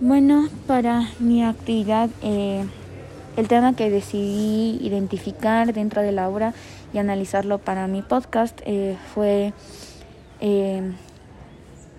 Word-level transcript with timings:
Bueno, 0.00 0.48
para 0.68 1.10
mi 1.18 1.42
actividad, 1.42 2.08
eh, 2.22 2.64
el 3.36 3.48
tema 3.48 3.74
que 3.74 3.90
decidí 3.90 4.78
identificar 4.80 5.72
dentro 5.72 6.02
de 6.02 6.12
la 6.12 6.28
obra 6.28 6.54
y 6.92 6.98
analizarlo 6.98 7.58
para 7.58 7.88
mi 7.88 8.02
podcast 8.02 8.60
eh, 8.64 8.96
fue 9.12 9.52
eh, 10.40 10.92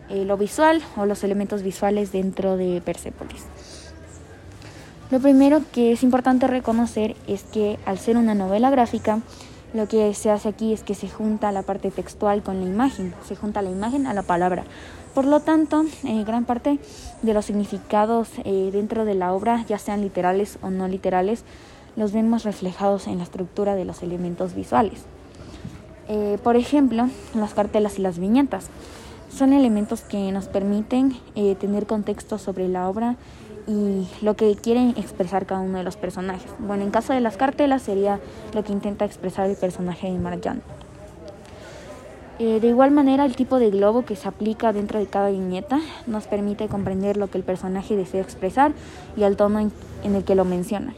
lo 0.09 0.37
visual 0.37 0.81
o 0.95 1.05
los 1.05 1.25
elementos 1.25 1.61
visuales 1.61 2.13
dentro 2.13 2.55
de 2.55 2.79
Persepolis. 2.79 3.45
Lo 5.11 5.19
primero 5.19 5.61
que 5.73 5.91
es 5.91 6.01
importante 6.01 6.47
reconocer 6.47 7.17
es 7.27 7.43
que 7.43 7.79
al 7.85 7.99
ser 7.99 8.15
una 8.15 8.33
novela 8.33 8.69
gráfica, 8.69 9.19
lo 9.73 9.87
que 9.87 10.13
se 10.13 10.31
hace 10.31 10.49
aquí 10.49 10.73
es 10.73 10.83
que 10.83 10.95
se 10.95 11.09
junta 11.09 11.51
la 11.51 11.61
parte 11.61 11.91
textual 11.91 12.41
con 12.41 12.59
la 12.59 12.65
imagen, 12.65 13.13
se 13.27 13.35
junta 13.35 13.61
la 13.61 13.69
imagen 13.69 14.07
a 14.07 14.13
la 14.13 14.23
palabra. 14.23 14.63
Por 15.13 15.25
lo 15.25 15.39
tanto, 15.41 15.83
eh, 16.03 16.23
gran 16.23 16.45
parte 16.45 16.79
de 17.21 17.33
los 17.33 17.45
significados 17.45 18.29
eh, 18.45 18.69
dentro 18.71 19.05
de 19.05 19.15
la 19.15 19.33
obra, 19.33 19.65
ya 19.67 19.77
sean 19.77 20.01
literales 20.01 20.57
o 20.61 20.69
no 20.69 20.87
literales, 20.87 21.43
los 21.95 22.13
vemos 22.13 22.43
reflejados 22.43 23.07
en 23.07 23.17
la 23.17 23.23
estructura 23.23 23.75
de 23.75 23.85
los 23.85 24.01
elementos 24.03 24.53
visuales. 24.53 25.01
Eh, 26.07 26.39
por 26.43 26.55
ejemplo, 26.55 27.07
las 27.35 27.53
cartelas 27.53 27.99
y 27.99 28.01
las 28.01 28.17
viñetas 28.17 28.69
son 29.39 29.53
elementos 29.53 30.01
que 30.01 30.33
nos 30.33 30.49
permiten 30.49 31.15
tener 31.59 31.87
contexto 31.87 32.37
sobre 32.37 32.67
la 32.67 32.89
obra 32.89 33.15
y 33.67 34.05
lo 34.21 34.35
que 34.35 34.53
quieren 34.55 34.93
expresar 34.97 35.45
cada 35.45 35.61
uno 35.61 35.77
de 35.77 35.85
los 35.85 35.95
personajes. 35.95 36.51
Bueno, 36.59 36.83
en 36.83 36.91
caso 36.91 37.13
de 37.13 37.21
las 37.21 37.37
cartelas 37.37 37.83
sería 37.83 38.19
lo 38.53 38.65
que 38.65 38.73
intenta 38.73 39.05
expresar 39.05 39.49
el 39.49 39.55
personaje 39.55 40.11
de 40.11 40.19
Marjan. 40.19 40.61
Eh, 42.39 42.59
de 42.59 42.67
igual 42.67 42.91
manera, 42.91 43.23
el 43.23 43.37
tipo 43.37 43.59
de 43.59 43.69
globo 43.69 44.03
que 44.03 44.17
se 44.17 44.27
aplica 44.27 44.73
dentro 44.73 44.99
de 44.99 45.07
cada 45.07 45.29
viñeta 45.29 45.79
nos 46.05 46.27
permite 46.27 46.67
comprender 46.67 47.15
lo 47.15 47.29
que 47.29 47.37
el 47.37 47.45
personaje 47.45 47.95
desea 47.95 48.21
expresar 48.21 48.73
y 49.15 49.23
el 49.23 49.37
tono 49.37 49.59
en 49.59 50.15
el 50.15 50.25
que 50.25 50.35
lo 50.35 50.43
menciona. 50.43 50.93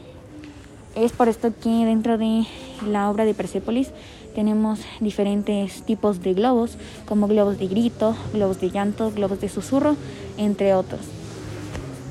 Es 0.94 1.12
por 1.12 1.28
esto 1.28 1.52
que 1.58 1.70
dentro 1.70 2.18
de 2.18 2.44
la 2.86 3.10
obra 3.10 3.24
de 3.24 3.32
Persepolis 3.32 3.90
tenemos 4.34 4.80
diferentes 5.00 5.82
tipos 5.82 6.22
de 6.22 6.34
globos, 6.34 6.76
como 7.06 7.28
globos 7.28 7.58
de 7.58 7.66
grito, 7.66 8.14
globos 8.34 8.60
de 8.60 8.70
llanto, 8.70 9.10
globos 9.10 9.40
de 9.40 9.48
susurro, 9.48 9.96
entre 10.36 10.74
otros. 10.74 11.00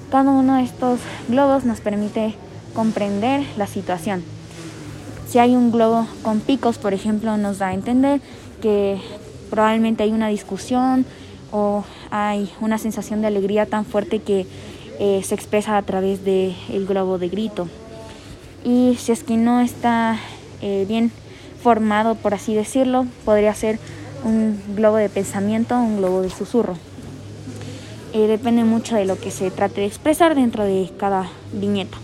Cada 0.09 0.31
uno 0.31 0.55
de 0.55 0.63
estos 0.63 0.99
globos 1.29 1.63
nos 1.63 1.79
permite 1.79 2.33
comprender 2.73 3.43
la 3.55 3.67
situación. 3.67 4.23
Si 5.27 5.37
hay 5.37 5.55
un 5.55 5.71
globo 5.71 6.07
con 6.23 6.39
picos, 6.39 6.79
por 6.79 6.93
ejemplo, 6.93 7.37
nos 7.37 7.59
da 7.59 7.67
a 7.67 7.73
entender 7.75 8.19
que 8.61 8.99
probablemente 9.51 10.03
hay 10.03 10.11
una 10.11 10.29
discusión 10.29 11.05
o 11.51 11.83
hay 12.09 12.49
una 12.61 12.79
sensación 12.79 13.21
de 13.21 13.27
alegría 13.27 13.67
tan 13.67 13.85
fuerte 13.85 14.19
que 14.19 14.47
eh, 14.99 15.21
se 15.23 15.35
expresa 15.35 15.77
a 15.77 15.83
través 15.83 16.25
del 16.25 16.85
globo 16.87 17.19
de 17.19 17.29
grito. 17.29 17.67
Y 18.63 18.95
si 18.99 19.11
es 19.11 19.23
que 19.23 19.37
no 19.37 19.61
está 19.61 20.17
eh, 20.61 20.85
bien 20.87 21.11
formado, 21.61 22.15
por 22.15 22.33
así 22.33 22.53
decirlo, 22.53 23.05
podría 23.25 23.53
ser 23.53 23.79
un 24.23 24.61
globo 24.75 24.97
de 24.97 25.09
pensamiento, 25.09 25.77
un 25.77 25.97
globo 25.97 26.21
de 26.21 26.29
susurro. 26.29 26.75
Eh, 28.13 28.27
depende 28.27 28.63
mucho 28.63 28.95
de 28.95 29.05
lo 29.05 29.17
que 29.17 29.31
se 29.31 29.51
trate 29.51 29.81
de 29.81 29.87
expresar 29.87 30.35
dentro 30.35 30.65
de 30.65 30.91
cada 30.97 31.29
viñeta. 31.53 31.97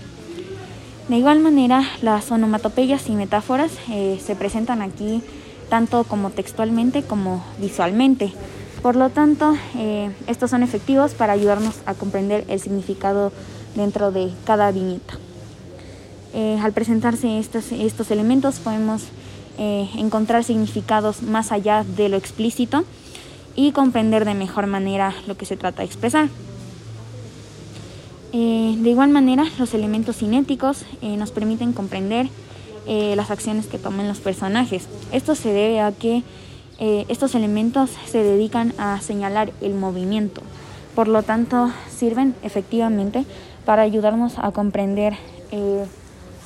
De 1.10 1.18
igual 1.18 1.40
manera, 1.40 1.84
las 2.02 2.32
onomatopeyas 2.32 3.10
y 3.10 3.14
metáforas 3.14 3.72
eh, 3.90 4.20
se 4.26 4.36
presentan 4.36 4.82
aquí 4.82 5.22
tanto 5.70 6.04
como 6.06 6.30
textualmente 6.30 7.04
como 7.04 7.44
visualmente. 7.60 8.32
Por 8.82 8.96
lo 8.96 9.10
tanto, 9.10 9.56
eh, 9.76 10.12
estos 10.28 10.50
son 10.50 10.64
efectivos 10.64 11.14
para 11.14 11.34
ayudarnos 11.34 11.76
a 11.86 11.94
comprender 11.94 12.46
el 12.48 12.60
significado 12.60 13.32
dentro 13.76 14.12
de 14.12 14.32
cada 14.46 14.72
viñeta. 14.72 15.16
Al 16.34 16.72
presentarse 16.74 17.40
estos, 17.40 17.72
estos 17.72 18.12
elementos 18.12 18.60
podemos 18.60 19.04
encontrar 19.58 20.44
significados 20.44 21.24
más 21.24 21.52
allá 21.52 21.84
de 21.84 22.10
lo 22.10 22.18
explícito 22.18 22.84
y 23.56 23.72
comprender 23.72 24.24
de 24.24 24.36
mejor 24.36 24.68
manera 24.68 25.14
lo 25.26 25.36
que 25.36 25.46
se 25.46 25.58
trata 25.58 25.80
de 25.80 25.88
expresar. 25.88 26.30
Eh, 28.34 28.76
de 28.78 28.90
igual 28.90 29.10
manera, 29.10 29.46
los 29.58 29.74
elementos 29.74 30.18
cinéticos 30.18 30.86
eh, 31.02 31.18
nos 31.18 31.32
permiten 31.32 31.74
comprender 31.74 32.28
eh, 32.86 33.16
las 33.16 33.32
acciones 33.32 33.66
que 33.66 33.80
toman 33.80 34.08
los 34.08 34.20
personajes. 34.20 34.88
Esto 35.12 35.34
se 35.34 35.52
debe 35.52 35.82
a 35.82 35.92
que 35.92 36.24
estos 36.80 37.34
elementos 37.34 37.90
se 38.06 38.22
dedican 38.22 38.72
a 38.78 39.02
señalar 39.02 39.52
el 39.62 39.74
movimiento. 39.74 40.44
Por 40.94 41.08
lo 41.08 41.24
tanto, 41.24 41.72
sirven 41.90 42.36
efectivamente 42.44 43.26
para 43.66 43.82
ayudarnos 43.82 44.38
a 44.38 44.52
comprender 44.52 45.16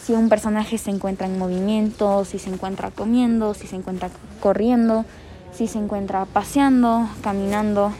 si 0.04 0.14
un 0.14 0.30
personaje 0.30 0.78
se 0.78 0.90
encuentra 0.90 1.28
en 1.28 1.38
movimiento, 1.38 2.26
si 2.26 2.40
se 2.40 2.50
encuentra 2.50 2.92
comiendo, 2.92 3.54
si 3.54 3.68
se 3.68 3.76
encuentra 3.76 4.10
corriendo, 4.40 5.06
si 5.54 5.68
se 5.68 5.78
encuentra 5.78 6.26
paseando, 6.26 7.08
caminando. 7.22 7.92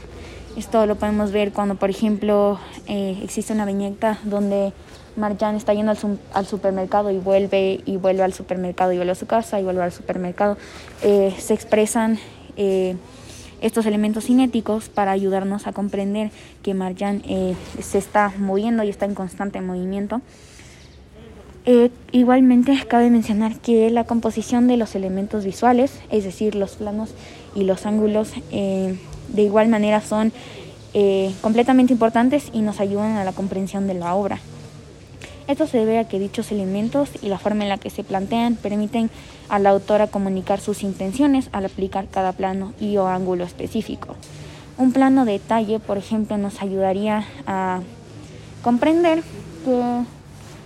Esto 0.58 0.86
lo 0.86 0.96
podemos 0.96 1.32
ver 1.32 1.54
cuando, 1.54 1.76
por 1.76 1.90
ejemplo, 1.90 2.60
eh, 2.88 3.20
existe 3.24 3.54
una 3.54 3.66
viñeta 3.66 4.18
donde 4.24 4.74
Marjan 5.16 5.56
está 5.56 5.74
yendo 5.74 5.94
al, 6.34 6.46
supermercado 6.46 7.12
y 7.12 7.20
vuelve 7.20 7.82
y 7.86 7.98
vuelve 7.98 8.24
al 8.24 8.34
supermercado 8.34 8.92
y 8.94 8.98
vuelve 8.98 9.12
a 9.12 9.16
su 9.16 9.28
casa 9.28 9.60
y 9.60 9.64
vuelve 9.64 9.84
al 9.84 9.92
supermercado. 9.92 10.58
Eh, 11.04 11.34
se 11.38 11.54
expresan 11.54 12.18
eh, 12.58 12.96
estos 13.62 13.86
elementos 13.86 14.26
cinéticos 14.26 14.90
para 14.90 15.12
ayudarnos 15.12 15.68
a 15.68 15.72
comprender 15.72 16.32
que 16.64 16.74
Marjan 16.74 17.22
se 17.80 17.98
está 18.00 18.34
moviendo 18.40 18.82
y 18.84 18.90
está 18.90 19.06
en 19.06 19.14
constante 19.14 19.62
movimiento. 19.62 20.22
Igualmente 22.12 22.78
cabe 22.88 23.10
mencionar 23.10 23.60
que 23.60 23.90
la 23.92 24.04
composición 24.04 24.68
de 24.68 24.78
los 24.78 24.96
elementos 24.96 25.46
visuales, 25.46 25.94
es 26.10 26.24
decir, 26.24 26.56
los 26.56 26.72
planos 26.72 27.14
y 27.56 27.64
los 27.64 27.86
ángulos 27.86 28.32
eh, 28.52 28.98
de 29.30 29.42
igual 29.44 29.68
manera 29.68 30.02
son 30.02 30.34
eh, 30.94 31.34
completamente 31.42 31.94
importantes 31.94 32.50
y 32.52 32.62
nos 32.62 32.80
ayudan 32.80 33.18
a 33.18 33.24
la 33.24 33.32
comprensión 33.32 33.88
de 33.88 33.94
la 33.94 34.16
obra. 34.16 34.40
Esto 35.48 35.68
se 35.68 35.78
debe 35.78 36.00
a 36.00 36.08
que 36.08 36.20
dichos 36.20 36.52
elementos 36.52 37.10
y 37.22 37.28
la 37.28 37.38
forma 37.38 37.64
en 37.64 37.70
la 37.70 37.78
que 37.78 37.90
se 37.90 38.04
plantean 38.04 38.56
permiten 38.56 39.10
a 39.50 39.60
la 39.60 39.72
autora 39.72 40.08
comunicar 40.08 40.60
sus 40.60 40.84
intenciones 40.84 41.50
al 41.52 41.66
aplicar 41.66 42.08
cada 42.10 42.32
plano 42.32 42.74
y 42.80 42.98
o 42.98 43.08
ángulo 43.08 43.44
específico. 43.44 44.16
Un 44.78 44.94
plano 44.94 45.26
de 45.26 45.34
detalle, 45.34 45.80
por 45.80 45.98
ejemplo, 45.98 46.38
nos 46.38 46.62
ayudaría 46.62 47.26
a 47.46 47.82
comprender 48.64 49.24
que 49.66 50.04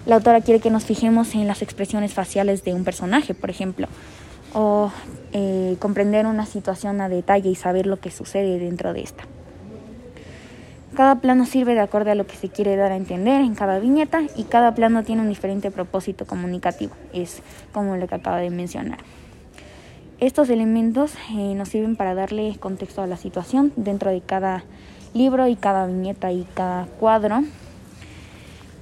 la 0.05 0.15
autora 0.15 0.41
quiere 0.41 0.59
que 0.59 0.69
nos 0.69 0.85
fijemos 0.85 1.33
en 1.33 1.47
las 1.47 1.61
expresiones 1.61 2.13
faciales 2.13 2.63
de 2.63 2.73
un 2.73 2.83
personaje, 2.83 3.33
por 3.33 3.49
ejemplo, 3.49 3.87
o 4.53 4.91
eh, 5.33 5.75
comprender 5.79 6.27
una 6.27 6.45
situación 6.45 7.01
a 7.01 7.09
detalle 7.09 7.49
y 7.49 7.55
saber 7.55 7.87
lo 7.87 7.99
que 7.99 8.11
sucede 8.11 8.59
dentro 8.59 8.93
de 8.93 9.01
esta. 9.01 9.23
Cada 10.95 11.15
plano 11.15 11.45
sirve 11.45 11.73
de 11.73 11.81
acuerdo 11.81 12.11
a 12.11 12.15
lo 12.15 12.25
que 12.25 12.37
se 12.37 12.49
quiere 12.49 12.77
dar 12.77 12.91
a 12.91 12.95
entender 12.95 13.41
en 13.41 13.53
cada 13.55 13.79
viñeta 13.79 14.21
y 14.37 14.43
cada 14.43 14.75
plano 14.75 15.03
tiene 15.03 15.23
un 15.23 15.29
diferente 15.29 15.71
propósito 15.71 16.25
comunicativo, 16.25 16.93
es 17.11 17.41
como 17.73 17.97
lo 17.97 18.07
que 18.07 18.15
acabo 18.15 18.37
de 18.37 18.49
mencionar. 18.49 18.99
Estos 20.21 20.49
elementos 20.49 21.13
eh, 21.31 21.53
nos 21.55 21.69
sirven 21.69 21.97
para 21.97 22.13
darle 22.13 22.55
contexto 22.59 23.01
a 23.01 23.07
la 23.07 23.17
situación 23.17 23.73
dentro 23.75 24.11
de 24.11 24.21
cada 24.21 24.63
libro 25.13 25.47
y 25.47 25.57
cada 25.57 25.85
viñeta 25.87 26.31
y 26.31 26.47
cada 26.53 26.85
cuadro 26.85 27.43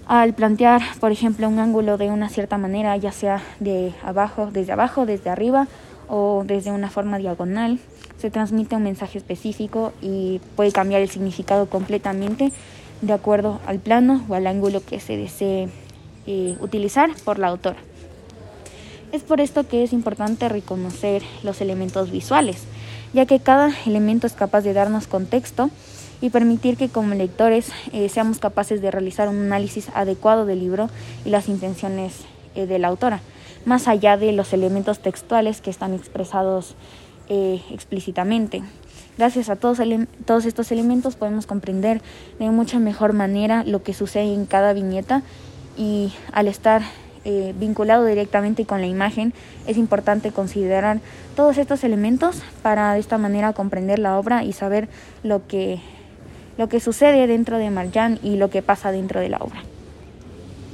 al 0.06 0.34
plantear, 0.34 0.82
por 1.00 1.12
ejemplo, 1.12 1.48
un 1.48 1.60
ángulo 1.60 1.98
de 1.98 2.10
una 2.10 2.30
cierta 2.30 2.58
manera, 2.58 2.96
ya 2.98 3.12
sea 3.12 3.42
de 3.60 3.94
abajo, 4.04 4.50
desde 4.52 4.74
abajo, 4.74 5.06
desde 5.06 5.30
arriba 5.30 5.68
o 6.10 6.44
desde 6.46 6.72
una 6.72 6.90
forma 6.90 7.18
diagonal, 7.18 7.80
se 8.18 8.30
transmite 8.30 8.76
un 8.76 8.84
mensaje 8.84 9.18
específico 9.18 9.94
y 10.02 10.42
puede 10.56 10.72
cambiar 10.72 11.02
el 11.02 11.10
significado 11.10 11.68
completamente 11.68 12.52
de 13.02 13.14
acuerdo 13.14 13.60
al 13.66 13.80
plano 13.80 14.24
o 14.30 14.36
al 14.36 14.48
ángulo 14.48 14.82
que 14.86 15.00
se 15.00 15.18
desee 15.18 15.70
eh, 16.26 16.58
utilizar 16.62 17.10
por 17.24 17.40
la 17.40 17.48
autora. 17.48 17.78
Es 19.12 19.24
por 19.24 19.42
esto 19.42 19.68
que 19.68 19.84
es 19.84 19.94
importante 19.94 20.50
reconocer 20.50 21.22
los 21.44 21.62
elementos 21.62 22.12
visuales, 22.12 22.64
ya 23.14 23.26
que 23.26 23.40
cada 23.40 23.72
elemento 23.86 24.26
es 24.26 24.34
capaz 24.34 24.62
de 24.62 24.74
darnos 24.74 25.08
contexto 25.08 25.70
y 26.24 26.30
permitir 26.30 26.78
que 26.78 26.88
como 26.88 27.14
lectores 27.16 27.70
eh, 27.92 28.08
seamos 28.08 28.40
capaces 28.40 28.82
de 28.82 28.90
realizar 28.92 29.28
un 29.28 29.42
análisis 29.42 29.90
adecuado 29.94 30.46
del 30.46 30.62
libro 30.62 30.90
y 31.26 31.32
las 31.32 31.50
intenciones 31.50 32.22
eh, 32.56 32.66
de 32.66 32.80
la 32.80 32.88
autora, 32.88 33.20
más 33.66 33.90
allá 33.90 34.16
de 34.16 34.32
los 34.32 34.54
elementos 34.54 35.00
textuales 35.00 35.60
que 35.60 35.70
están 35.70 35.94
expresados 35.94 36.76
eh, 37.28 37.62
explícitamente. 37.72 38.64
Gracias 39.18 39.50
a 39.50 39.58
todos, 39.58 39.80
todos 40.24 40.46
estos 40.46 40.72
elementos 40.72 41.18
podemos 41.18 41.46
comprender 41.46 42.02
de 42.40 42.50
mucha 42.52 42.80
mejor 42.80 43.12
manera 43.12 43.66
lo 43.66 43.84
que 43.84 43.94
sucede 43.94 44.34
en 44.34 44.46
cada 44.46 44.72
viñeta 44.72 45.24
y 45.78 46.14
al 46.32 46.48
estar 46.48 46.84
vinculado 47.58 48.04
directamente 48.06 48.66
con 48.66 48.82
la 48.82 48.88
imagen, 48.88 49.34
es 49.66 49.78
importante 49.78 50.32
considerar 50.32 51.00
todos 51.38 51.58
estos 51.58 51.86
elementos 51.86 52.42
para 52.62 52.94
de 52.94 53.00
esta 53.00 53.18
manera 53.18 53.54
comprender 53.54 53.98
la 53.98 54.20
obra 54.20 54.44
y 54.44 54.52
saber 54.52 54.90
lo 55.24 55.48
que 55.48 55.80
lo 56.58 56.70
que 56.70 56.80
sucede 56.80 57.28
dentro 57.28 57.58
de 57.58 57.70
Marjan 57.70 58.20
y 58.24 58.38
lo 58.38 58.50
que 58.50 58.62
pasa 58.62 58.92
dentro 58.92 59.20
de 59.20 59.30
la 59.30 59.38
obra. 59.38 59.64